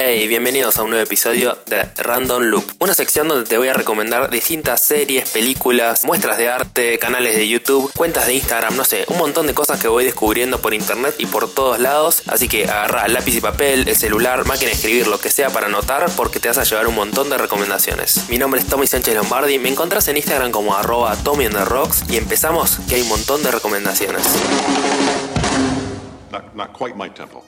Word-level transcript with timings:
Hey, 0.00 0.28
bienvenidos 0.28 0.76
a 0.76 0.84
un 0.84 0.90
nuevo 0.90 1.02
episodio 1.02 1.58
de 1.66 1.82
Random 1.96 2.40
Loop, 2.40 2.64
una 2.78 2.94
sección 2.94 3.26
donde 3.26 3.48
te 3.48 3.58
voy 3.58 3.66
a 3.66 3.72
recomendar 3.72 4.30
distintas 4.30 4.80
series, 4.80 5.28
películas, 5.30 6.04
muestras 6.04 6.38
de 6.38 6.48
arte, 6.48 7.00
canales 7.00 7.34
de 7.34 7.48
YouTube, 7.48 7.92
cuentas 7.96 8.28
de 8.28 8.34
Instagram, 8.34 8.76
no 8.76 8.84
sé, 8.84 9.06
un 9.08 9.18
montón 9.18 9.48
de 9.48 9.54
cosas 9.54 9.80
que 9.80 9.88
voy 9.88 10.04
descubriendo 10.04 10.60
por 10.60 10.72
internet 10.72 11.16
y 11.18 11.26
por 11.26 11.52
todos 11.52 11.80
lados. 11.80 12.22
Así 12.28 12.46
que 12.46 12.66
agarra 12.66 13.08
lápiz 13.08 13.34
y 13.34 13.40
papel, 13.40 13.88
el 13.88 13.96
celular, 13.96 14.46
máquina 14.46 14.68
de 14.70 14.76
escribir, 14.76 15.08
lo 15.08 15.18
que 15.18 15.30
sea 15.30 15.50
para 15.50 15.66
anotar, 15.66 16.08
porque 16.16 16.38
te 16.38 16.46
vas 16.46 16.58
a 16.58 16.62
llevar 16.62 16.86
un 16.86 16.94
montón 16.94 17.28
de 17.28 17.36
recomendaciones. 17.36 18.28
Mi 18.28 18.38
nombre 18.38 18.60
es 18.60 18.68
Tommy 18.68 18.86
Sánchez 18.86 19.16
Lombardi, 19.16 19.58
me 19.58 19.68
encontrás 19.68 20.06
en 20.06 20.16
Instagram 20.16 20.52
como 20.52 20.76
arroba 20.76 21.16
Tommy 21.24 21.48
the 21.48 21.64
Rocks 21.64 22.04
y 22.08 22.18
empezamos 22.18 22.78
que 22.88 22.94
hay 22.94 23.02
un 23.02 23.08
montón 23.08 23.42
de 23.42 23.50
recomendaciones. 23.50 24.22
Not, 26.54 26.72
quite 26.72 26.94
my 26.94 27.10
tempo. 27.10 27.44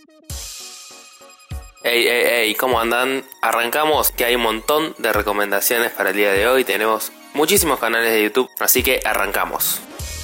Hey, 1.82 2.04
hey, 2.06 2.24
hey, 2.26 2.54
¿cómo 2.56 2.78
andan? 2.78 3.24
Arrancamos 3.40 4.12
que 4.12 4.26
hay 4.26 4.34
un 4.34 4.42
montón 4.42 4.94
de 4.98 5.14
recomendaciones 5.14 5.90
para 5.92 6.10
el 6.10 6.16
día 6.16 6.30
de 6.30 6.46
hoy. 6.46 6.62
Tenemos 6.62 7.10
muchísimos 7.32 7.78
canales 7.78 8.12
de 8.12 8.22
YouTube, 8.22 8.50
así 8.58 8.82
que 8.82 9.00
arrancamos. 9.02 9.80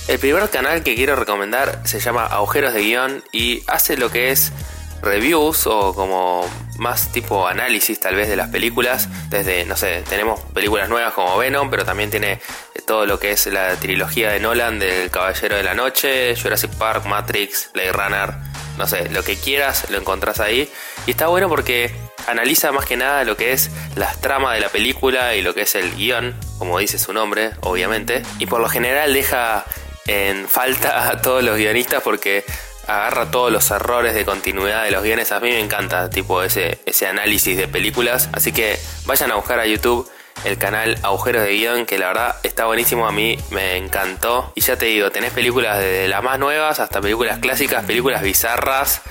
El 0.06 0.18
primer 0.18 0.50
canal 0.50 0.82
que 0.82 0.94
quiero 0.94 1.16
recomendar 1.16 1.80
se 1.86 1.98
llama 1.98 2.26
Agujeros 2.26 2.74
de 2.74 2.82
Guión 2.82 3.24
y 3.32 3.62
hace 3.68 3.96
lo 3.96 4.10
que 4.10 4.32
es 4.32 4.52
reviews 5.00 5.66
o 5.66 5.94
como 5.94 6.46
más 6.76 7.10
tipo 7.10 7.48
análisis 7.48 7.98
tal 8.00 8.16
vez 8.16 8.28
de 8.28 8.36
las 8.36 8.50
películas. 8.50 9.08
Desde, 9.30 9.64
no 9.64 9.78
sé, 9.78 10.04
tenemos 10.10 10.38
películas 10.52 10.90
nuevas 10.90 11.14
como 11.14 11.38
Venom, 11.38 11.70
pero 11.70 11.86
también 11.86 12.10
tiene 12.10 12.38
todo 12.86 13.06
lo 13.06 13.18
que 13.18 13.30
es 13.30 13.46
la 13.46 13.76
trilogía 13.76 14.30
de 14.30 14.40
Nolan 14.40 14.78
del 14.78 15.10
Caballero 15.10 15.56
de 15.56 15.62
la 15.62 15.72
Noche, 15.72 16.36
Jurassic 16.36 16.72
Park, 16.72 17.06
Matrix, 17.06 17.70
Blade 17.72 17.92
Runner 17.92 18.55
no 18.76 18.86
sé, 18.86 19.08
lo 19.10 19.22
que 19.22 19.36
quieras 19.36 19.90
lo 19.90 19.98
encontrás 19.98 20.40
ahí. 20.40 20.70
Y 21.06 21.12
está 21.12 21.28
bueno 21.28 21.48
porque 21.48 21.94
analiza 22.26 22.72
más 22.72 22.86
que 22.86 22.96
nada 22.96 23.24
lo 23.24 23.36
que 23.36 23.52
es 23.52 23.70
las 23.94 24.20
tramas 24.20 24.54
de 24.54 24.60
la 24.60 24.68
película 24.68 25.34
y 25.34 25.42
lo 25.42 25.54
que 25.54 25.62
es 25.62 25.74
el 25.74 25.94
guion, 25.94 26.34
como 26.58 26.78
dice 26.78 26.98
su 26.98 27.12
nombre, 27.12 27.52
obviamente. 27.60 28.22
Y 28.38 28.46
por 28.46 28.60
lo 28.60 28.68
general 28.68 29.12
deja 29.14 29.64
en 30.06 30.48
falta 30.48 31.10
a 31.10 31.20
todos 31.20 31.42
los 31.42 31.56
guionistas 31.56 32.02
porque 32.02 32.44
agarra 32.86 33.30
todos 33.30 33.50
los 33.50 33.70
errores 33.70 34.14
de 34.14 34.24
continuidad 34.24 34.84
de 34.84 34.90
los 34.90 35.02
guiones. 35.02 35.32
A 35.32 35.40
mí 35.40 35.50
me 35.50 35.60
encanta, 35.60 36.08
tipo, 36.10 36.42
ese, 36.42 36.78
ese 36.86 37.06
análisis 37.06 37.56
de 37.56 37.68
películas. 37.68 38.28
Así 38.32 38.52
que 38.52 38.78
vayan 39.06 39.32
a 39.32 39.36
buscar 39.36 39.58
a 39.58 39.66
YouTube 39.66 40.08
el 40.44 40.58
canal 40.58 40.98
Agujeros 41.02 41.42
de 41.42 41.56
Guión, 41.56 41.86
que 41.86 41.98
la 41.98 42.08
verdad 42.08 42.36
está 42.42 42.66
buenísimo, 42.66 43.06
a 43.06 43.12
mí 43.12 43.38
me 43.50 43.76
encantó. 43.76 44.52
Y 44.54 44.60
ya 44.60 44.76
te 44.76 44.86
digo, 44.86 45.10
tenés 45.10 45.32
películas 45.32 45.78
desde 45.78 46.08
las 46.08 46.22
más 46.22 46.38
nuevas 46.38 46.80
hasta 46.80 47.00
películas 47.00 47.38
clásicas, 47.38 47.84
películas 47.84 48.22
bizarras. 48.22 49.02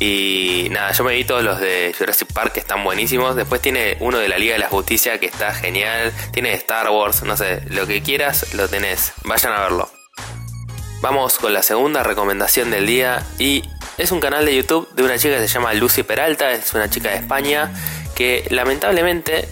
Y 0.00 0.68
nada, 0.70 0.92
yo 0.92 1.02
me 1.02 1.14
vi 1.14 1.24
todos 1.24 1.42
los 1.42 1.58
de 1.58 1.92
Jurassic 1.98 2.32
Park 2.32 2.52
que 2.52 2.60
están 2.60 2.84
buenísimos. 2.84 3.34
Después 3.34 3.60
tiene 3.60 3.96
uno 4.00 4.18
de 4.18 4.28
la 4.28 4.38
Liga 4.38 4.52
de 4.52 4.60
la 4.60 4.68
Justicia 4.68 5.18
que 5.18 5.26
está 5.26 5.52
genial. 5.52 6.12
Tiene 6.32 6.52
Star 6.54 6.88
Wars, 6.90 7.22
no 7.24 7.36
sé, 7.36 7.62
lo 7.68 7.86
que 7.86 8.02
quieras 8.02 8.54
lo 8.54 8.68
tenés. 8.68 9.12
Vayan 9.24 9.52
a 9.52 9.60
verlo. 9.60 9.90
Vamos 11.00 11.38
con 11.38 11.52
la 11.52 11.62
segunda 11.62 12.02
recomendación 12.02 12.70
del 12.70 12.86
día 12.86 13.24
y 13.38 13.62
es 13.98 14.10
un 14.10 14.20
canal 14.20 14.44
de 14.44 14.54
YouTube 14.54 14.88
de 14.94 15.04
una 15.04 15.16
chica 15.16 15.36
que 15.36 15.46
se 15.46 15.54
llama 15.54 15.72
Lucy 15.74 16.02
Peralta, 16.02 16.50
es 16.50 16.72
una 16.74 16.90
chica 16.90 17.10
de 17.10 17.16
España 17.16 17.72
que 18.16 18.44
lamentablemente 18.50 19.48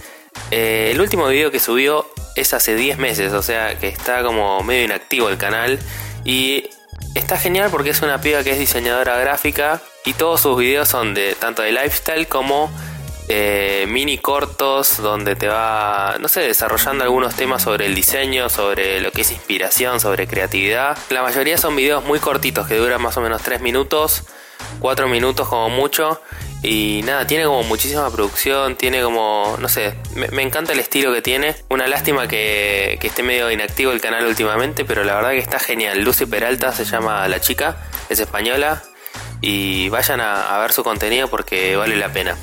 eh, 0.51 0.91
el 0.93 1.01
último 1.01 1.29
video 1.29 1.51
que 1.51 1.61
subió 1.61 2.07
es 2.35 2.53
hace 2.53 2.75
10 2.75 2.99
meses, 2.99 3.33
o 3.33 3.43
sea 3.43 3.79
que 3.79 3.89
está 3.89 4.23
como 4.23 4.63
medio 4.63 4.85
inactivo 4.85 5.29
el 5.29 5.39
canal. 5.39 5.79
Y 6.25 6.71
está 7.15 7.39
genial 7.39 7.71
porque 7.71 7.91
es 7.91 8.03
una 8.03 8.21
piba 8.21 8.43
que 8.43 8.51
es 8.53 8.59
diseñadora 8.59 9.17
gráfica 9.19 9.81
y 10.05 10.13
todos 10.13 10.41
sus 10.41 10.59
videos 10.59 10.89
son 10.89 11.15
de 11.15 11.35
tanto 11.35 11.63
de 11.63 11.73
lifestyle 11.73 12.27
como 12.27 12.71
eh, 13.29 13.87
mini 13.89 14.19
cortos 14.19 14.99
donde 14.99 15.35
te 15.35 15.49
va, 15.49 16.17
no 16.21 16.29
sé, 16.29 16.43
desarrollando 16.43 17.03
algunos 17.03 17.35
temas 17.35 17.63
sobre 17.63 17.87
el 17.87 17.95
diseño, 17.95 18.49
sobre 18.49 19.01
lo 19.01 19.11
que 19.11 19.23
es 19.23 19.33
inspiración, 19.33 19.99
sobre 19.99 20.29
creatividad. 20.29 20.97
La 21.11 21.23
mayoría 21.23 21.59
son 21.59 21.75
videos 21.75 22.05
muy 22.05 22.21
cortitos 22.21 22.69
que 22.69 22.77
duran 22.77 23.03
más 23.03 23.17
o 23.17 23.21
menos 23.21 23.43
3 23.43 23.61
minutos, 23.63 24.23
4 24.81 25.09
minutos 25.09 25.49
como 25.49 25.69
mucho 25.69 26.21
y 26.63 27.03
nada, 27.05 27.27
tiene 27.27 27.45
como 27.45 27.63
muchísima 27.63 28.11
producción, 28.11 28.77
tiene 28.77 29.03
como, 29.03 29.57
no 29.61 29.69
sé, 29.69 29.95
me, 30.15 30.43
encanta 30.43 30.73
el 30.73 30.81
estilo 30.81 31.13
que 31.13 31.23
tiene. 31.23 31.55
Una 31.69 31.87
lástima 31.87 32.27
que, 32.27 32.99
esté 33.01 33.23
medio 33.23 33.51
inactivo 33.51 33.93
el 33.93 34.01
canal 34.01 34.27
últimamente, 34.27 34.85
pero 34.85 35.05
la 35.05 35.15
verdad 35.15 35.31
que 35.31 35.39
está 35.39 35.61
genial. 35.61 36.01
Lucy 36.03 36.27
Peralta 36.27 36.73
se 36.73 36.85
llama 36.85 37.29
la 37.29 37.41
chica, 37.41 37.77
es 38.09 38.19
española. 38.19 38.83
Y 39.43 39.91
vayan 39.91 40.21
a, 40.21 40.57
a 40.57 40.61
ver 40.61 40.73
su 40.73 40.83
contenido 40.83 41.29
porque 41.29 41.77
vale 41.77 41.97
la 41.97 42.09
pena. 42.09 42.37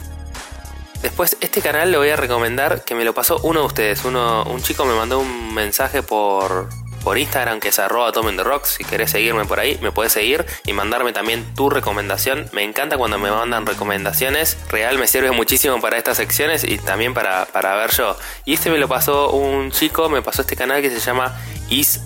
Después, 1.02 1.36
este 1.42 1.62
canal 1.62 1.92
le 1.92 1.98
voy 1.98 2.10
a 2.10 2.16
recomendar 2.16 2.86
que 2.86 2.96
me 2.96 3.04
lo 3.04 3.14
pasó 3.14 3.40
uno 3.44 3.60
de 3.62 3.66
ustedes. 3.66 4.06
Uno, 4.06 4.44
un 4.46 4.62
chico 4.62 4.86
me 4.86 4.96
mandó 4.96 5.20
un 5.20 5.54
mensaje 5.54 6.02
por, 6.02 6.70
por 7.04 7.18
Instagram, 7.18 7.60
que 7.60 7.70
es 7.70 7.80
arroba 7.80 8.12
Tomen 8.12 8.38
the 8.38 8.44
Rocks. 8.44 8.70
Si 8.78 8.84
querés 8.84 9.12
seguirme 9.12 9.46
por 9.46 9.60
ahí, 9.60 9.78
me 9.82 9.92
puedes 9.92 10.14
seguir 10.14 10.46
y 10.66 10.74
mandarme 10.74 11.14
también 11.14 11.46
tu 11.56 11.70
recomendación. 11.70 12.50
Me 12.54 12.64
encanta 12.64 12.98
cuando 12.98 13.18
me 13.18 13.30
mandan 13.30 13.66
recomendaciones. 13.66 14.58
Real 14.70 14.98
me 14.98 15.08
sirve 15.08 15.32
muchísimo 15.32 15.80
para 15.82 15.98
estas 15.98 16.18
secciones 16.18 16.64
y 16.64 16.78
también 16.78 17.14
para, 17.14 17.46
para 17.46 17.76
ver 17.76 17.92
yo. 17.92 18.18
Y 18.46 18.54
este 18.54 18.70
me 18.70 18.78
lo 18.78 18.88
pasó 18.88 19.32
un 19.32 19.72
chico, 19.72 20.10
me 20.10 20.22
pasó 20.22 20.42
este 20.42 20.56
canal 20.56 20.82
que 20.82 20.90
se 20.90 21.00
llama 21.00 21.38
Is 21.70 22.00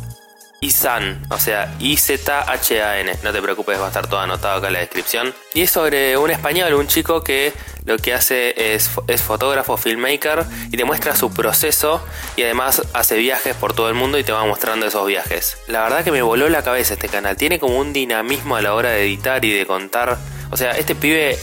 Izan, 0.60 1.26
o 1.30 1.38
sea, 1.38 1.76
I-Z-H-A-N. 1.80 3.14
No 3.24 3.32
te 3.32 3.42
preocupes, 3.42 3.80
va 3.80 3.86
a 3.86 3.88
estar 3.88 4.08
todo 4.08 4.20
anotado 4.20 4.58
acá 4.58 4.68
en 4.68 4.74
la 4.74 4.80
descripción. 4.80 5.34
Y 5.54 5.62
es 5.62 5.72
sobre 5.72 6.18
un 6.18 6.32
español, 6.32 6.74
un 6.74 6.88
chico 6.88 7.24
que 7.24 7.54
lo 7.86 7.98
que 7.98 8.14
hace 8.14 8.74
es, 8.74 8.90
es 9.08 9.22
fotógrafo, 9.22 9.78
filmmaker 9.78 10.46
y 10.72 10.78
te 10.78 10.84
muestra 10.84 11.16
su 11.16 11.32
proceso 11.32 12.04
y 12.36 12.44
además 12.44 12.82
hace 12.94 13.16
viajes 13.18 13.56
por 13.56 13.74
todo 13.74 13.88
el 13.88 13.96
mundo 13.96 14.20
y 14.20 14.24
te 14.24 14.32
va 14.32 14.46
mostrando 14.46 14.86
esos 14.86 15.08
viajes. 15.08 15.58
La 15.68 15.84
verdad 15.84 16.04
que 16.04 16.12
me 16.12 16.22
voló 16.22 16.50
la 16.50 16.64
cabeza 16.64 16.96
este 16.96 17.08
canal, 17.08 17.38
tiene 17.38 17.60
como 17.60 17.78
un 17.78 17.94
dinamismo 17.94 18.56
a 18.56 18.62
la 18.62 18.74
hora 18.74 18.90
de 18.90 19.04
editar 19.04 19.46
y 19.46 19.54
de 19.54 19.66
contar. 19.66 20.18
O 20.52 20.58
sea, 20.58 20.72
este 20.72 20.96
pibe 20.96 21.38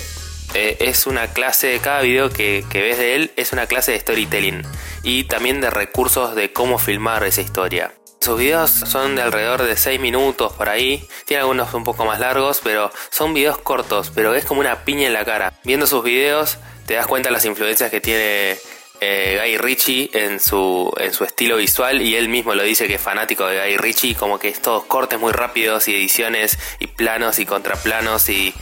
eh, 0.54 0.76
es 0.80 1.06
una 1.06 1.28
clase, 1.28 1.80
cada 1.82 2.02
video 2.02 2.30
que, 2.30 2.64
que, 2.68 2.82
ves 2.82 2.98
de 2.98 3.14
él 3.14 3.32
es 3.36 3.52
una 3.52 3.66
clase 3.66 3.92
de 3.92 4.00
storytelling 4.00 4.62
y 5.02 5.24
también 5.24 5.60
de 5.60 5.70
recursos 5.70 6.34
de 6.34 6.52
cómo 6.52 6.78
filmar 6.78 7.24
esa 7.24 7.40
historia. 7.40 7.92
Sus 8.24 8.38
videos 8.38 8.70
son 8.70 9.16
de 9.16 9.20
alrededor 9.20 9.64
de 9.64 9.76
6 9.76 10.00
minutos 10.00 10.54
por 10.54 10.70
ahí. 10.70 11.06
Tiene 11.26 11.42
algunos 11.42 11.74
un 11.74 11.84
poco 11.84 12.06
más 12.06 12.20
largos, 12.20 12.62
pero 12.64 12.90
son 13.10 13.34
videos 13.34 13.58
cortos, 13.58 14.10
pero 14.14 14.34
es 14.34 14.46
como 14.46 14.60
una 14.60 14.82
piña 14.86 15.06
en 15.08 15.12
la 15.12 15.26
cara. 15.26 15.52
Viendo 15.62 15.86
sus 15.86 16.02
videos 16.02 16.56
te 16.86 16.94
das 16.94 17.06
cuenta 17.06 17.28
de 17.28 17.34
las 17.34 17.44
influencias 17.44 17.90
que 17.90 18.00
tiene 18.00 18.56
eh, 19.02 19.38
Guy 19.42 19.58
Ritchie 19.58 20.10
en 20.14 20.40
su, 20.40 20.90
en 20.96 21.12
su 21.12 21.24
estilo 21.24 21.58
visual 21.58 22.00
y 22.00 22.16
él 22.16 22.30
mismo 22.30 22.54
lo 22.54 22.62
dice 22.62 22.86
que 22.86 22.94
es 22.94 23.00
fanático 23.02 23.46
de 23.46 23.60
Guy 23.60 23.76
Ritchie, 23.76 24.14
como 24.14 24.38
que 24.38 24.48
es 24.48 24.62
todos 24.62 24.84
cortes 24.84 25.20
muy 25.20 25.32
rápidos 25.32 25.86
y 25.88 25.94
ediciones 25.94 26.58
y 26.78 26.86
planos 26.86 27.38
y 27.38 27.44
contraplanos 27.44 28.30
y 28.30 28.54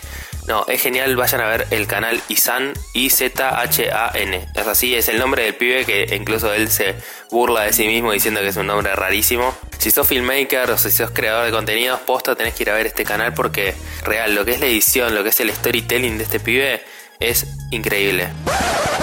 no, 0.52 0.66
es 0.68 0.82
genial, 0.82 1.16
vayan 1.16 1.40
a 1.40 1.46
ver 1.46 1.66
el 1.70 1.86
canal 1.86 2.20
Izan, 2.28 2.74
I-Z-H-A-N. 2.92 4.48
Es 4.54 4.66
así, 4.66 4.94
es 4.94 5.08
el 5.08 5.18
nombre 5.18 5.44
del 5.44 5.54
pibe 5.54 5.86
que 5.86 6.14
incluso 6.14 6.52
él 6.52 6.68
se 6.68 6.94
burla 7.30 7.62
de 7.62 7.72
sí 7.72 7.86
mismo 7.86 8.12
diciendo 8.12 8.42
que 8.42 8.48
es 8.48 8.56
un 8.56 8.66
nombre 8.66 8.94
rarísimo. 8.94 9.56
Si 9.78 9.90
sos 9.90 10.06
filmmaker 10.06 10.70
o 10.72 10.76
si 10.76 10.90
sos 10.90 11.10
creador 11.10 11.46
de 11.46 11.52
contenidos, 11.52 12.00
posta 12.00 12.36
tenés 12.36 12.52
que 12.52 12.64
ir 12.64 12.70
a 12.70 12.74
ver 12.74 12.84
este 12.84 13.02
canal 13.02 13.32
porque 13.32 13.74
real, 14.04 14.34
lo 14.34 14.44
que 14.44 14.50
es 14.50 14.60
la 14.60 14.66
edición, 14.66 15.14
lo 15.14 15.22
que 15.22 15.30
es 15.30 15.40
el 15.40 15.50
storytelling 15.50 16.18
de 16.18 16.24
este 16.24 16.38
pibe 16.38 16.84
es 17.18 17.46
increíble. 17.70 18.28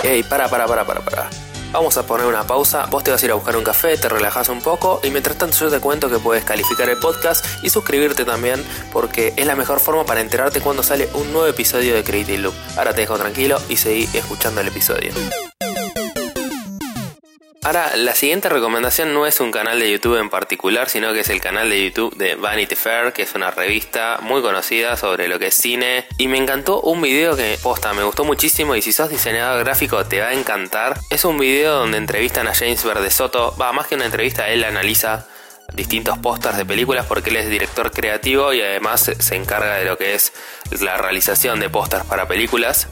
Ey, 0.03 0.21
para, 0.21 0.49
para, 0.49 0.67
para, 0.67 0.85
para, 0.85 1.01
para. 1.01 1.48
Vamos 1.71 1.97
a 1.97 2.03
poner 2.07 2.25
una 2.25 2.47
pausa, 2.47 2.87
vos 2.87 3.03
te 3.03 3.11
vas 3.11 3.21
a 3.21 3.25
ir 3.25 3.31
a 3.31 3.35
buscar 3.35 3.55
un 3.55 3.63
café, 3.63 3.95
te 3.95 4.09
relajas 4.09 4.49
un 4.49 4.61
poco 4.61 4.99
y 5.03 5.11
mientras 5.11 5.37
tanto 5.37 5.55
yo 5.57 5.69
te 5.69 5.79
cuento 5.79 6.09
que 6.09 6.17
puedes 6.17 6.43
calificar 6.43 6.89
el 6.89 6.97
podcast 6.97 7.45
y 7.63 7.69
suscribirte 7.69 8.25
también 8.25 8.63
porque 8.91 9.33
es 9.37 9.45
la 9.45 9.55
mejor 9.55 9.79
forma 9.79 10.03
para 10.03 10.21
enterarte 10.21 10.61
cuando 10.61 10.81
sale 10.81 11.09
un 11.13 11.31
nuevo 11.31 11.47
episodio 11.47 11.93
de 11.93 12.03
Creative 12.03 12.39
Loop. 12.39 12.55
Ahora 12.75 12.93
te 12.93 13.01
dejo 13.01 13.17
tranquilo 13.17 13.59
y 13.69 13.77
seguí 13.77 14.09
escuchando 14.13 14.61
el 14.61 14.67
episodio. 14.69 15.11
Ahora, 17.69 17.95
la 17.97 18.15
siguiente 18.15 18.49
recomendación 18.49 19.13
no 19.13 19.27
es 19.27 19.39
un 19.39 19.51
canal 19.51 19.79
de 19.79 19.91
YouTube 19.91 20.19
en 20.19 20.31
particular, 20.31 20.89
sino 20.89 21.13
que 21.13 21.19
es 21.19 21.29
el 21.29 21.39
canal 21.39 21.69
de 21.69 21.83
YouTube 21.83 22.15
de 22.17 22.33
Vanity 22.33 22.75
Fair, 22.75 23.13
que 23.13 23.21
es 23.21 23.35
una 23.35 23.51
revista 23.51 24.17
muy 24.23 24.41
conocida 24.41 24.97
sobre 24.97 25.27
lo 25.27 25.37
que 25.37 25.49
es 25.49 25.53
cine. 25.53 26.07
Y 26.17 26.29
me 26.29 26.39
encantó 26.39 26.81
un 26.81 26.99
video 26.99 27.35
que, 27.35 27.59
posta, 27.61 27.93
me 27.93 28.01
gustó 28.01 28.25
muchísimo 28.25 28.75
y 28.75 28.81
si 28.81 28.91
sos 28.91 29.11
diseñador 29.11 29.63
gráfico 29.63 30.03
te 30.03 30.19
va 30.19 30.29
a 30.29 30.33
encantar. 30.33 30.97
Es 31.11 31.25
un 31.25 31.37
video 31.37 31.75
donde 31.75 31.99
entrevistan 31.99 32.47
a 32.47 32.55
James 32.55 32.83
Verde 32.83 33.11
Soto, 33.11 33.55
va, 33.55 33.71
más 33.71 33.85
que 33.85 33.93
una 33.93 34.05
entrevista, 34.05 34.49
él 34.49 34.63
analiza 34.63 35.27
distintos 35.75 36.17
pósters 36.17 36.57
de 36.57 36.65
películas 36.65 37.05
porque 37.05 37.29
él 37.29 37.35
es 37.35 37.51
director 37.51 37.91
creativo 37.91 38.51
y 38.51 38.61
además 38.61 39.11
se 39.15 39.35
encarga 39.35 39.75
de 39.75 39.85
lo 39.85 39.95
que 39.95 40.15
es 40.15 40.33
la 40.81 40.97
realización 40.97 41.59
de 41.59 41.69
pósters 41.69 42.05
para 42.05 42.27
películas. 42.27 42.87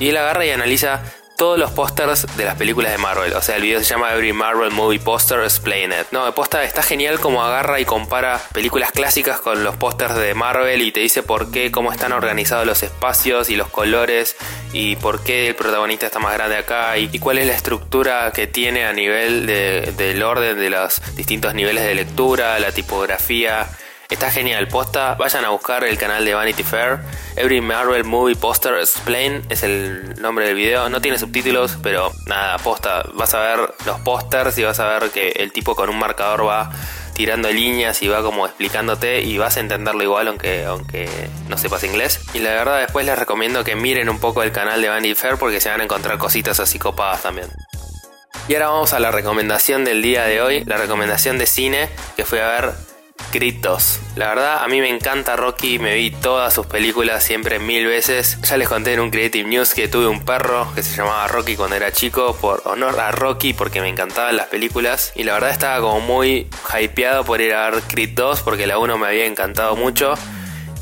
Y 0.00 0.08
él 0.08 0.16
agarra 0.16 0.44
y 0.44 0.50
analiza 0.50 1.04
todos 1.36 1.58
los 1.58 1.70
pósters 1.70 2.26
de 2.36 2.44
las 2.44 2.56
películas 2.56 2.92
de 2.92 2.98
Marvel. 2.98 3.34
O 3.34 3.42
sea, 3.42 3.56
el 3.56 3.62
video 3.62 3.78
se 3.80 3.84
llama 3.84 4.12
Every 4.12 4.32
Marvel 4.32 4.70
Movie 4.70 4.98
Poster 4.98 5.40
Explain 5.40 5.92
It. 5.92 6.06
No, 6.10 6.34
posta 6.34 6.64
está 6.64 6.82
genial 6.82 7.20
como 7.20 7.42
agarra 7.44 7.78
y 7.78 7.84
compara 7.84 8.40
películas 8.52 8.90
clásicas 8.90 9.40
con 9.40 9.62
los 9.62 9.76
pósters 9.76 10.16
de 10.16 10.34
Marvel 10.34 10.82
y 10.82 10.92
te 10.92 11.00
dice 11.00 11.22
por 11.22 11.50
qué, 11.50 11.70
cómo 11.70 11.92
están 11.92 12.12
organizados 12.12 12.66
los 12.66 12.82
espacios 12.82 13.50
y 13.50 13.56
los 13.56 13.68
colores 13.68 14.36
y 14.72 14.96
por 14.96 15.22
qué 15.22 15.48
el 15.48 15.54
protagonista 15.54 16.06
está 16.06 16.18
más 16.18 16.34
grande 16.34 16.56
acá 16.56 16.96
y, 16.98 17.18
cuál 17.18 17.38
es 17.38 17.46
la 17.46 17.54
estructura 17.54 18.32
que 18.32 18.46
tiene 18.46 18.84
a 18.84 18.92
nivel 18.92 19.46
del 19.46 20.22
orden 20.22 20.58
de 20.58 20.70
los 20.70 21.00
distintos 21.16 21.54
niveles 21.54 21.84
de 21.84 21.94
lectura, 21.94 22.58
la 22.58 22.72
tipografía 22.72 23.68
Está 24.08 24.30
genial, 24.30 24.68
posta. 24.68 25.14
Vayan 25.14 25.44
a 25.44 25.48
buscar 25.48 25.82
el 25.82 25.98
canal 25.98 26.24
de 26.24 26.32
Vanity 26.32 26.62
Fair. 26.62 27.00
Every 27.34 27.60
Marvel 27.60 28.04
Movie 28.04 28.36
Poster 28.36 28.74
Explain 28.74 29.44
es 29.50 29.64
el 29.64 30.20
nombre 30.20 30.46
del 30.46 30.54
video. 30.54 30.88
No 30.88 31.00
tiene 31.00 31.18
subtítulos, 31.18 31.76
pero 31.82 32.12
nada, 32.26 32.56
posta. 32.58 33.02
Vas 33.14 33.34
a 33.34 33.40
ver 33.40 33.74
los 33.84 34.00
pósters 34.00 34.56
y 34.58 34.62
vas 34.62 34.78
a 34.78 34.86
ver 34.86 35.10
que 35.10 35.30
el 35.30 35.50
tipo 35.52 35.74
con 35.74 35.90
un 35.90 35.98
marcador 35.98 36.46
va 36.46 36.70
tirando 37.14 37.50
líneas 37.50 38.00
y 38.02 38.08
va 38.08 38.22
como 38.22 38.46
explicándote 38.46 39.22
y 39.22 39.38
vas 39.38 39.56
a 39.56 39.60
entenderlo 39.60 40.04
igual 40.04 40.28
aunque, 40.28 40.64
aunque 40.66 41.08
no 41.48 41.58
sepas 41.58 41.82
inglés. 41.82 42.20
Y 42.32 42.38
la 42.38 42.50
verdad 42.50 42.78
después 42.78 43.04
les 43.06 43.18
recomiendo 43.18 43.64
que 43.64 43.74
miren 43.74 44.08
un 44.08 44.20
poco 44.20 44.44
el 44.44 44.52
canal 44.52 44.82
de 44.82 44.88
Vanity 44.88 45.16
Fair 45.16 45.36
porque 45.36 45.60
se 45.60 45.68
van 45.68 45.80
a 45.80 45.84
encontrar 45.84 46.16
cositas 46.18 46.60
así 46.60 46.78
copadas 46.78 47.22
también. 47.22 47.48
Y 48.46 48.54
ahora 48.54 48.68
vamos 48.68 48.92
a 48.92 49.00
la 49.00 49.10
recomendación 49.10 49.84
del 49.84 50.00
día 50.00 50.22
de 50.24 50.40
hoy, 50.40 50.64
la 50.64 50.76
recomendación 50.76 51.38
de 51.38 51.46
cine 51.46 51.88
que 52.16 52.24
fui 52.24 52.38
a 52.38 52.46
ver 52.46 52.72
La 54.16 54.28
verdad, 54.28 54.64
a 54.64 54.68
mí 54.68 54.80
me 54.80 54.88
encanta 54.88 55.36
Rocky, 55.36 55.78
me 55.78 55.94
vi 55.94 56.10
todas 56.10 56.54
sus 56.54 56.64
películas 56.66 57.22
siempre 57.22 57.58
mil 57.58 57.86
veces. 57.86 58.38
Ya 58.40 58.56
les 58.56 58.66
conté 58.66 58.94
en 58.94 59.00
un 59.00 59.10
Creative 59.10 59.46
News 59.46 59.74
que 59.74 59.88
tuve 59.88 60.06
un 60.06 60.24
perro 60.24 60.72
que 60.74 60.82
se 60.82 60.96
llamaba 60.96 61.28
Rocky 61.28 61.54
cuando 61.54 61.76
era 61.76 61.92
chico, 61.92 62.34
por 62.40 62.62
honor 62.64 62.98
a 62.98 63.12
Rocky, 63.12 63.52
porque 63.52 63.82
me 63.82 63.88
encantaban 63.88 64.36
las 64.36 64.46
películas. 64.46 65.12
Y 65.14 65.24
la 65.24 65.34
verdad 65.34 65.50
estaba 65.50 65.80
como 65.80 66.00
muy 66.00 66.48
hypeado 66.80 67.24
por 67.24 67.42
ir 67.42 67.52
a 67.52 67.68
ver 67.68 67.82
Creed 67.82 68.14
2, 68.14 68.40
porque 68.40 68.66
la 68.66 68.78
1 68.78 68.96
me 68.96 69.06
había 69.06 69.26
encantado 69.26 69.76
mucho. 69.76 70.14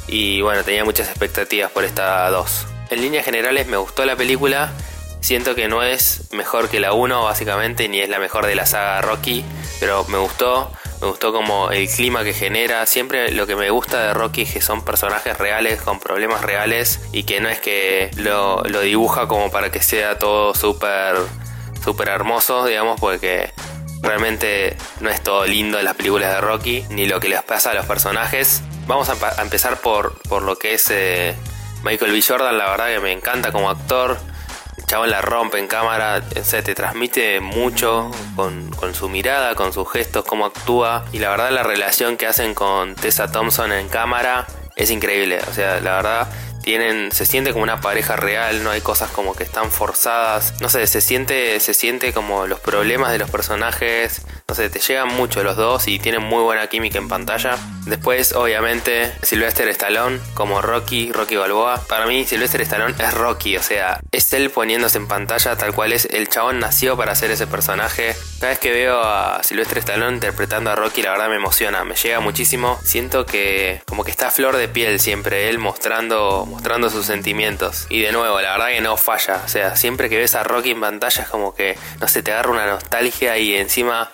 Y 0.06 0.40
bueno, 0.42 0.62
tenía 0.62 0.84
muchas 0.84 1.08
expectativas 1.08 1.72
por 1.72 1.84
esta 1.84 2.30
2. 2.30 2.66
En 2.90 3.00
líneas 3.00 3.24
generales 3.24 3.66
me 3.66 3.78
gustó 3.78 4.04
la 4.04 4.14
película. 4.14 4.72
Siento 5.20 5.54
que 5.54 5.66
no 5.66 5.82
es 5.82 6.28
mejor 6.32 6.68
que 6.68 6.78
la 6.78 6.92
1 6.92 7.24
básicamente, 7.24 7.88
ni 7.88 8.00
es 8.00 8.08
la 8.08 8.18
mejor 8.18 8.46
de 8.46 8.54
la 8.54 8.66
saga 8.66 9.00
Rocky, 9.00 9.44
pero 9.80 10.04
me 10.04 10.18
gustó. 10.18 10.70
Me 11.00 11.08
gustó 11.08 11.32
como 11.32 11.70
el 11.70 11.88
clima 11.88 12.24
que 12.24 12.32
genera. 12.32 12.84
Siempre 12.86 13.30
lo 13.32 13.46
que 13.46 13.56
me 13.56 13.70
gusta 13.70 14.02
de 14.02 14.14
Rocky 14.14 14.42
es 14.42 14.52
que 14.52 14.60
son 14.60 14.84
personajes 14.84 15.36
reales 15.38 15.80
con 15.82 16.00
problemas 16.00 16.42
reales 16.42 17.00
y 17.12 17.24
que 17.24 17.40
no 17.40 17.48
es 17.48 17.60
que 17.60 18.10
lo, 18.16 18.62
dibuja 18.82 19.28
como 19.28 19.50
para 19.50 19.70
que 19.70 19.82
sea 19.82 20.18
todo 20.18 20.54
súper 20.54 21.16
súper 21.82 22.08
hermoso, 22.08 22.64
digamos, 22.64 22.98
porque 22.98 23.52
realmente 24.00 24.76
no 25.00 25.10
es 25.10 25.22
todo 25.22 25.44
lindo 25.44 25.78
en 25.78 25.84
las 25.84 25.94
películas 25.94 26.34
de 26.34 26.40
Rocky, 26.40 26.84
ni 26.88 27.06
lo 27.06 27.20
que 27.20 27.28
les 27.28 27.42
pasa 27.42 27.72
a 27.72 27.74
los 27.74 27.84
personajes. 27.84 28.62
Vamos 28.86 29.10
a, 29.10 29.42
empezar 29.42 29.80
por, 29.80 30.18
por 30.22 30.42
lo 30.42 30.56
que 30.56 30.74
es 30.74 30.90
eh, 30.90 31.34
Michael 31.82 32.12
B. 32.12 32.22
Jordan, 32.26 32.56
la 32.56 32.70
verdad 32.70 32.86
que 32.88 33.00
me 33.00 33.12
encanta 33.12 33.52
como 33.52 33.68
actor 33.68 34.16
chabón 34.86 35.10
la 35.10 35.20
rompe 35.22 35.58
en 35.58 35.66
cámara, 35.66 36.22
o 36.38 36.44
sea, 36.44 36.62
te 36.62 36.74
transmite 36.74 37.40
mucho 37.40 38.10
con, 38.36 38.70
con, 38.70 38.94
su 38.94 39.08
mirada, 39.08 39.54
con 39.54 39.72
sus 39.72 39.90
gestos, 39.90 40.24
cómo 40.24 40.46
actúa. 40.46 41.04
Y 41.12 41.18
la 41.18 41.30
verdad 41.30 41.50
la 41.50 41.62
relación 41.62 42.16
que 42.16 42.26
hacen 42.26 42.54
con 42.54 42.94
Tessa 42.94 43.30
Thompson 43.30 43.72
en 43.72 43.88
cámara 43.88 44.46
es 44.76 44.90
increíble. 44.90 45.40
O 45.48 45.52
sea, 45.52 45.80
la 45.80 45.96
verdad 45.96 46.28
tienen, 46.64 47.12
se 47.12 47.26
siente 47.26 47.52
como 47.52 47.62
una 47.62 47.80
pareja 47.80 48.16
real, 48.16 48.64
no 48.64 48.70
hay 48.70 48.80
cosas 48.80 49.10
como 49.10 49.34
que 49.34 49.44
están 49.44 49.70
forzadas. 49.70 50.54
No 50.60 50.68
sé, 50.68 50.86
se 50.86 51.00
siente, 51.00 51.60
se 51.60 51.74
siente 51.74 52.12
como 52.12 52.46
los 52.46 52.58
problemas 52.58 53.12
de 53.12 53.18
los 53.18 53.30
personajes 53.30 54.22
no 54.46 54.54
sé, 54.54 54.68
te 54.68 54.78
llegan 54.78 55.08
mucho 55.08 55.42
los 55.42 55.56
dos 55.56 55.88
y 55.88 55.98
tienen 55.98 56.22
muy 56.22 56.42
buena 56.42 56.66
química 56.66 56.98
en 56.98 57.08
pantalla. 57.08 57.56
Después, 57.86 58.34
obviamente, 58.34 59.10
Sylvester 59.22 59.66
Stallone 59.68 60.20
como 60.34 60.60
Rocky, 60.60 61.12
Rocky 61.12 61.36
Balboa. 61.36 61.82
Para 61.88 62.06
mí, 62.06 62.26
Sylvester 62.26 62.60
Stallone 62.60 62.94
es 62.98 63.14
Rocky, 63.14 63.56
o 63.56 63.62
sea, 63.62 64.00
es 64.12 64.32
él 64.34 64.50
poniéndose 64.50 64.98
en 64.98 65.08
pantalla 65.08 65.56
tal 65.56 65.74
cual 65.74 65.92
es. 65.92 66.04
El 66.04 66.28
chabón 66.28 66.60
nació 66.60 66.94
para 66.96 67.12
hacer 67.12 67.30
ese 67.30 67.46
personaje. 67.46 68.14
Cada 68.40 68.50
vez 68.50 68.58
que 68.58 68.72
veo 68.72 69.00
a 69.00 69.42
Sylvester 69.42 69.78
Stallone 69.78 70.14
interpretando 70.14 70.70
a 70.70 70.74
Rocky, 70.74 71.02
la 71.02 71.12
verdad 71.12 71.28
me 71.28 71.36
emociona, 71.36 71.84
me 71.84 71.94
llega 71.94 72.20
muchísimo. 72.20 72.78
Siento 72.84 73.24
que 73.24 73.80
como 73.86 74.04
que 74.04 74.10
está 74.10 74.28
a 74.28 74.30
flor 74.30 74.56
de 74.56 74.68
piel 74.68 75.00
siempre, 75.00 75.48
él 75.48 75.58
mostrando, 75.58 76.44
mostrando 76.46 76.90
sus 76.90 77.06
sentimientos. 77.06 77.86
Y 77.88 78.02
de 78.02 78.12
nuevo, 78.12 78.40
la 78.40 78.52
verdad 78.52 78.68
que 78.68 78.80
no 78.80 78.96
falla. 78.96 79.40
O 79.44 79.48
sea, 79.48 79.76
siempre 79.76 80.10
que 80.10 80.18
ves 80.18 80.34
a 80.34 80.42
Rocky 80.42 80.72
en 80.72 80.80
pantalla 80.80 81.22
es 81.22 81.28
como 81.28 81.54
que, 81.54 81.78
no 82.00 82.08
sé, 82.08 82.22
te 82.22 82.32
agarra 82.32 82.50
una 82.50 82.66
nostalgia 82.66 83.38
y 83.38 83.54
encima 83.54 84.10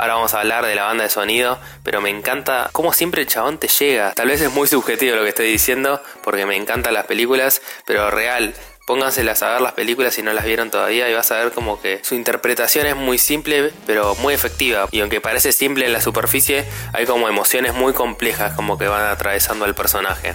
Ahora 0.00 0.14
vamos 0.14 0.32
a 0.32 0.40
hablar 0.40 0.64
de 0.64 0.74
la 0.74 0.84
banda 0.84 1.04
de 1.04 1.10
sonido, 1.10 1.60
pero 1.82 2.00
me 2.00 2.08
encanta 2.08 2.70
cómo 2.72 2.94
siempre 2.94 3.20
el 3.20 3.26
chabón 3.26 3.58
te 3.58 3.68
llega. 3.68 4.12
Tal 4.12 4.28
vez 4.28 4.40
es 4.40 4.50
muy 4.50 4.66
subjetivo 4.66 5.14
lo 5.14 5.24
que 5.24 5.28
estoy 5.28 5.52
diciendo, 5.52 6.02
porque 6.24 6.46
me 6.46 6.56
encantan 6.56 6.94
las 6.94 7.04
películas, 7.04 7.60
pero 7.84 8.10
real, 8.10 8.54
pónganselas 8.90 9.40
a 9.44 9.52
ver 9.52 9.60
las 9.60 9.74
películas 9.74 10.14
si 10.14 10.22
no 10.22 10.32
las 10.32 10.44
vieron 10.44 10.68
todavía 10.68 11.08
y 11.08 11.14
vas 11.14 11.30
a 11.30 11.36
ver 11.36 11.52
como 11.52 11.80
que 11.80 12.00
su 12.02 12.16
interpretación 12.16 12.86
es 12.86 12.96
muy 12.96 13.18
simple 13.18 13.70
pero 13.86 14.16
muy 14.16 14.34
efectiva 14.34 14.88
y 14.90 14.98
aunque 14.98 15.20
parece 15.20 15.52
simple 15.52 15.86
en 15.86 15.92
la 15.92 16.00
superficie 16.00 16.64
hay 16.92 17.06
como 17.06 17.28
emociones 17.28 17.72
muy 17.72 17.92
complejas 17.92 18.52
como 18.54 18.76
que 18.78 18.88
van 18.88 19.06
atravesando 19.06 19.64
al 19.64 19.76
personaje. 19.76 20.34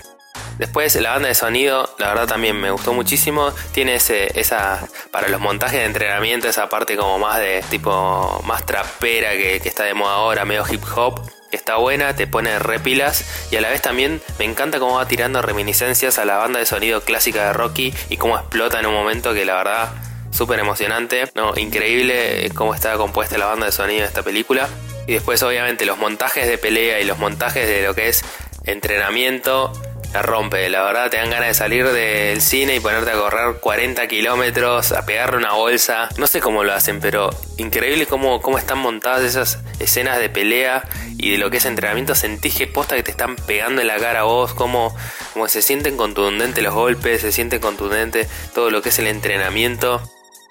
Después 0.57 0.95
la 0.95 1.11
banda 1.11 1.27
de 1.27 1.35
sonido, 1.35 1.93
la 1.99 2.07
verdad 2.07 2.27
también 2.27 2.55
me 2.55 2.71
gustó 2.71 2.93
muchísimo. 2.93 3.51
Tiene 3.73 3.95
ese, 3.95 4.39
esa, 4.39 4.87
para 5.11 5.27
los 5.27 5.41
montajes 5.41 5.79
de 5.79 5.85
entrenamiento, 5.85 6.47
esa 6.47 6.69
parte 6.69 6.95
como 6.95 7.19
más 7.19 7.39
de 7.39 7.61
tipo, 7.69 8.41
más 8.45 8.65
trapera 8.65 9.31
que, 9.31 9.57
está 9.57 9.83
de 9.83 9.93
moda 9.93 10.13
ahora, 10.13 10.45
medio 10.45 10.63
hip 10.69 10.81
hop. 10.95 11.19
Está 11.51 11.77
buena, 11.77 12.15
te 12.15 12.27
pone 12.27 12.59
repilas 12.59 13.25
y 13.51 13.56
a 13.56 13.62
la 13.62 13.69
vez 13.69 13.81
también 13.81 14.21
me 14.39 14.45
encanta 14.45 14.80
cómo 14.80 14.95
va 14.95 15.07
tirando 15.07 15.42
reminiscencias 15.42 16.19
a 16.19 16.25
la 16.25 16.38
banda 16.38 16.59
de 16.59 16.65
sonido 16.65 17.01
clásica 17.01 17.47
de 17.47 17.53
Rocky 17.53 17.94
y 18.09 18.18
cómo 18.18 18.38
explota 18.38 18.80
en 18.80 18.88
un 18.88 18.94
momento 18.94 19.33
que 19.33 19.45
la 19.45 19.56
verdad 19.56 19.94
súper 20.31 20.59
emocionante, 20.59 21.31
no, 21.33 21.53
increíble 21.56 22.51
cómo 22.56 22.75
está 22.75 22.95
compuesta 22.97 23.38
la 23.38 23.45
banda 23.45 23.68
de 23.68 23.71
sonido 23.71 24.01
de 24.01 24.07
esta 24.07 24.24
película. 24.24 24.68
Y 25.07 25.13
después 25.13 25.42
obviamente 25.44 25.86
los 25.86 25.97
montajes 25.97 26.47
de 26.47 26.57
pelea 26.57 27.00
y 27.00 27.06
los 27.06 27.18
montajes 27.19 27.68
de 27.68 27.83
lo 27.83 27.94
que 27.94 28.09
es 28.09 28.24
entrenamiento 28.65 29.71
la 30.15 30.21
rompe. 30.21 30.69
La 30.69 30.81
verdad, 30.83 31.09
te 31.09 31.17
dan 31.17 31.29
ganas 31.29 31.50
de 31.50 31.53
salir 31.53 31.85
del 31.89 32.41
cine 32.41 32.77
y 32.77 32.79
ponerte 32.79 33.12
a 33.12 33.15
correr 33.15 33.56
40 33.59 34.07
kilómetros, 34.07 34.94
a 34.94 35.06
pegarle 35.06 35.38
una 35.38 35.53
bolsa. 35.53 36.07
No 36.17 36.25
sé 36.25 36.39
cómo 36.39 36.63
lo 36.63 36.73
hacen, 36.73 37.01
pero 37.01 37.31
increíble 37.57 38.06
cómo, 38.06 38.41
cómo 38.41 38.57
están 38.57 38.77
montadas 38.77 39.23
esas 39.23 39.59
escenas 39.79 40.19
de 40.19 40.29
pelea 40.29 40.88
y 41.17 41.31
de 41.31 41.38
lo 41.38 41.51
que 41.51 41.57
es 41.57 41.65
entrenamiento. 41.65 42.15
Sentís 42.15 42.56
que 42.56 42.65
posta 42.65 42.95
que 42.95 43.03
te 43.03 43.12
están 43.12 43.35
pegando 43.35 43.81
en 43.81 43.88
la 43.88 43.97
cara 43.97 44.21
a 44.21 44.23
vos, 44.23 44.53
cómo, 44.53 44.95
cómo 45.33 45.50
se 45.50 45.62
sienten 45.62 45.97
contundentes 45.97 46.63
los 46.63 46.73
golpes, 46.73 47.19
se 47.19 47.33
siente 47.33 47.59
contundente 47.59 48.25
todo 48.53 48.69
lo 48.69 48.81
que 48.81 48.89
es 48.89 49.00
el 49.00 49.07
entrenamiento 49.07 50.01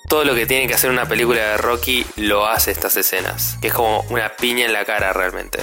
todo 0.07 0.25
lo 0.25 0.35
que 0.35 0.45
tiene 0.45 0.69
que 0.69 0.75
hacer 0.75 0.91
una 0.91 1.09
película 1.09 1.41
de 1.41 1.57
Rocky 1.57 2.05
lo 2.17 2.47
hace 2.47 2.71
estas 2.71 2.95
escenas, 2.99 3.57
que 3.63 3.69
es 3.69 3.75
como 3.75 4.03
una 4.11 4.37
piña 4.37 4.67
en 4.67 4.75
la 4.75 4.85
cara 4.85 5.15
realmente. 5.15 5.61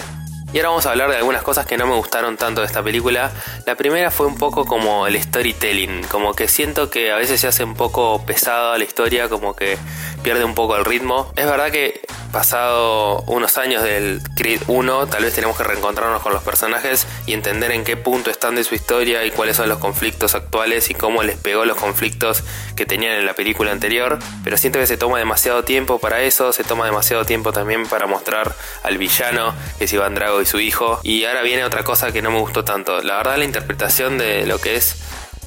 Y 0.54 0.58
ahora 0.58 0.70
vamos 0.70 0.86
a 0.86 0.92
hablar 0.92 1.10
de 1.10 1.16
algunas 1.16 1.44
cosas 1.44 1.66
que 1.66 1.78
no 1.78 1.88
me 1.88 1.96
gustaron 1.96 2.36
tanto 2.36 2.60
de 2.60 2.68
esta 2.68 2.84
película. 2.84 3.32
La 3.66 3.76
primera 3.76 4.12
fue 4.12 4.28
un 4.28 4.38
poco 4.38 4.66
como 4.66 5.08
el 5.08 5.22
storytelling, 5.22 6.04
como 6.10 6.34
que 6.34 6.50
siento 6.50 6.90
que 6.90 7.12
a 7.12 7.16
veces 7.16 7.40
se 7.40 7.48
hace 7.48 7.64
un 7.64 7.76
poco 7.76 8.22
pesado 8.26 8.78
la 8.78 8.84
historia, 8.84 9.30
como 9.30 9.56
que 9.56 9.78
pierde 10.24 10.44
un 10.44 10.54
poco 10.54 10.76
el 10.76 10.84
ritmo. 10.84 11.32
Es 11.38 11.46
verdad 11.46 11.72
que 11.72 12.02
pasado 12.32 13.22
unos 13.28 13.58
años 13.58 13.84
del 13.84 14.22
Creed 14.36 14.62
1, 14.68 15.08
tal 15.08 15.24
vez 15.24 15.34
tenemos 15.34 15.58
que 15.58 15.64
reencontrarnos 15.64 16.22
con 16.22 16.34
los 16.34 16.44
personajes 16.44 17.06
y 17.26 17.34
entender 17.34 17.72
en 17.72 17.84
qué 17.84 17.98
punto 17.98 18.30
están 18.30 18.56
de 18.56 18.64
su 18.64 18.76
historia 18.76 19.26
y 19.26 19.32
cuáles 19.32 19.58
son 19.58 19.70
los 19.70 19.78
conflictos 19.80 20.34
actuales 20.36 20.90
y 20.90 20.94
cómo 20.94 21.24
les 21.24 21.38
pegó 21.38 21.66
los 21.66 21.78
conflictos 21.78 22.44
que 22.76 22.86
tenían 22.86 23.14
en 23.14 23.26
la 23.26 23.34
película 23.34 23.72
anterior. 23.72 24.20
Pero 24.44 24.58
siento 24.58 24.80
que 24.80 24.88
se 24.88 24.98
toma 24.98 25.20
demasiado 25.20 25.64
tiempo 25.64 26.00
para 26.00 26.22
eso, 26.22 26.54
se 26.54 26.64
toma 26.64 26.86
demasiado 26.86 27.26
tiempo 27.26 27.52
también 27.52 27.86
para 27.88 28.08
mostrar 28.08 28.56
al 28.84 28.98
villano, 28.98 29.54
que 29.78 29.86
es 29.86 29.94
Iván 29.94 30.16
Drago 30.16 30.42
y 30.42 30.46
su 30.46 30.60
hijo. 30.60 31.00
Y 31.04 31.26
ahora 31.26 31.42
viene 31.42 31.64
otra 31.64 31.84
cosa 31.84 32.12
que 32.12 32.22
no 32.22 32.32
me 32.32 32.40
gustó 32.40 32.64
tanto. 32.64 33.02
La 33.02 33.18
verdad 33.18 33.38
la 33.38 33.46
interpretación 33.46 34.18
de 34.18 34.46
lo 34.46 34.60
que 34.60 34.76
es 34.76 34.96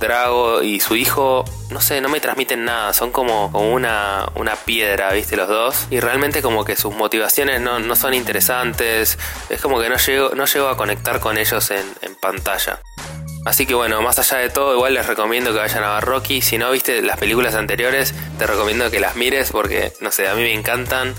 Drago 0.00 0.62
y 0.62 0.80
su 0.80 0.96
hijo, 0.96 1.44
no 1.70 1.80
sé, 1.80 2.00
no 2.00 2.08
me 2.08 2.20
transmiten 2.20 2.64
nada, 2.64 2.92
son 2.92 3.12
como, 3.12 3.50
como 3.52 3.72
una, 3.72 4.26
una, 4.34 4.56
piedra, 4.56 5.12
viste, 5.12 5.36
los 5.36 5.48
dos. 5.48 5.86
Y 5.90 6.00
realmente 6.00 6.42
como 6.42 6.64
que 6.64 6.76
sus 6.76 6.94
motivaciones 6.94 7.60
no, 7.60 7.96
son 7.96 8.14
interesantes, 8.14 9.18
es 9.48 9.60
como 9.60 9.80
que 9.80 9.88
no 9.88 9.96
llego, 9.96 10.34
no 10.34 10.46
llego 10.46 10.68
a 10.68 10.76
conectar 10.76 11.20
con 11.20 11.38
ellos 11.38 11.70
en, 11.70 11.86
en, 12.02 12.14
pantalla. 12.16 12.80
Así 13.44 13.66
que 13.66 13.74
bueno, 13.74 14.00
más 14.02 14.18
allá 14.18 14.38
de 14.38 14.48
todo, 14.48 14.74
igual 14.74 14.94
les 14.94 15.06
recomiendo 15.06 15.52
que 15.52 15.58
vayan 15.58 15.84
a 15.84 15.94
ver 15.94 16.04
Rocky. 16.04 16.40
Si 16.40 16.58
no 16.58 16.70
viste 16.70 17.02
las 17.02 17.18
películas 17.18 17.54
anteriores, 17.54 18.14
te 18.38 18.46
recomiendo 18.46 18.90
que 18.90 19.00
las 19.00 19.16
mires 19.16 19.52
porque, 19.52 19.92
no 20.00 20.10
sé, 20.10 20.28
a 20.28 20.34
mí 20.34 20.42
me 20.42 20.54
encantan. 20.54 21.14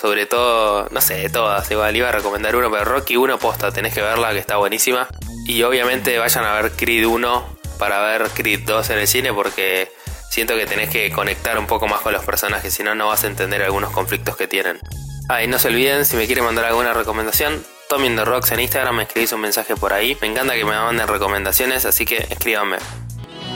Sobre 0.00 0.26
todo, 0.26 0.86
no 0.90 1.00
sé, 1.00 1.30
todas. 1.30 1.70
Igual 1.70 1.96
iba 1.96 2.10
a 2.10 2.12
recomendar 2.12 2.54
uno, 2.54 2.70
pero 2.70 2.84
Rocky 2.84 3.16
1 3.16 3.38
posta, 3.38 3.72
tenés 3.72 3.94
que 3.94 4.02
verla, 4.02 4.32
que 4.32 4.38
está 4.38 4.56
buenísima. 4.56 5.08
Y 5.46 5.62
obviamente 5.62 6.18
vayan 6.18 6.44
a 6.44 6.52
ver 6.54 6.72
Creed 6.72 7.06
1 7.06 7.53
para 7.74 8.00
ver 8.00 8.28
Creed 8.34 8.60
2 8.64 8.90
en 8.90 8.98
el 8.98 9.08
cine 9.08 9.32
porque 9.32 9.90
Siento 10.34 10.56
que 10.56 10.66
tenés 10.66 10.90
que 10.90 11.12
conectar 11.12 11.56
un 11.60 11.68
poco 11.68 11.86
más 11.86 12.00
con 12.00 12.12
los 12.12 12.24
personajes, 12.24 12.74
si 12.74 12.82
no, 12.82 12.96
no 12.96 13.06
vas 13.06 13.22
a 13.22 13.28
entender 13.28 13.62
algunos 13.62 13.92
conflictos 13.92 14.36
que 14.36 14.48
tienen. 14.48 14.80
Ah, 15.28 15.44
y 15.44 15.46
no 15.46 15.60
se 15.60 15.68
olviden, 15.68 16.04
si 16.04 16.16
me 16.16 16.26
quieren 16.26 16.44
mandar 16.44 16.64
alguna 16.64 16.92
recomendación, 16.92 17.64
Tommy 17.88 18.10
the 18.16 18.24
Rocks 18.24 18.50
en 18.50 18.58
Instagram, 18.58 18.96
me 18.96 19.02
escribís 19.04 19.30
un 19.32 19.42
mensaje 19.42 19.76
por 19.76 19.92
ahí. 19.92 20.18
Me 20.20 20.26
encanta 20.26 20.54
que 20.54 20.64
me 20.64 20.72
manden 20.72 21.06
recomendaciones, 21.06 21.84
así 21.84 22.04
que 22.04 22.16
escríbanme. 22.16 22.78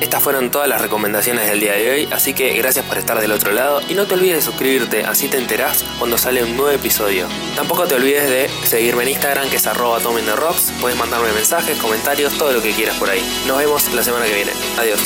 Estas 0.01 0.23
fueron 0.23 0.51
todas 0.51 0.69
las 0.69 0.81
recomendaciones 0.81 1.49
del 1.49 1.59
día 1.59 1.73
de 1.73 1.91
hoy, 1.91 2.09
así 2.13 2.33
que 2.33 2.53
gracias 2.53 2.85
por 2.85 2.99
estar 2.99 3.21
del 3.21 3.33
otro 3.33 3.51
lado 3.51 3.81
y 3.89 3.95
no 3.95 4.07
te 4.07 4.15
olvides 4.15 4.37
de 4.37 4.43
suscribirte, 4.43 5.05
así 5.05 5.27
te 5.27 5.39
enterás 5.39 5.85
cuando 5.99 6.17
sale 6.17 6.45
un 6.45 6.57
nuevo 6.57 6.71
episodio. 6.71 7.27
Tampoco 7.57 7.85
te 7.87 7.97
olvides 7.97 8.29
de 8.29 8.49
seguirme 8.65 9.03
en 9.03 9.09
Instagram 9.11 9.51
que 9.51 9.57
es 9.57 9.67
arroba 9.67 9.99
Rocks, 9.99 10.73
puedes 10.81 10.97
mandarme 10.97 11.33
mensajes, 11.33 11.79
comentarios, 11.79 12.39
todo 12.39 12.53
lo 12.53 12.63
que 12.63 12.71
quieras 12.71 12.97
por 12.97 13.11
ahí. 13.11 13.23
Nos 13.49 13.59
vemos 13.59 13.93
la 13.93 14.05
semana 14.05 14.27
que 14.27 14.35
viene. 14.35 14.53
Adiós. 14.79 15.01